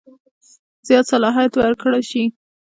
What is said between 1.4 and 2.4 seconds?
ورکړه شي.